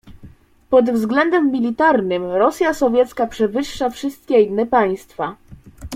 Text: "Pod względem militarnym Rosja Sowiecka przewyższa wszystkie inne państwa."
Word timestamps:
"Pod 0.69 0.91
względem 0.91 1.51
militarnym 1.51 2.23
Rosja 2.25 2.73
Sowiecka 2.73 3.27
przewyższa 3.27 3.89
wszystkie 3.89 4.41
inne 4.41 4.65
państwa." 4.65 5.35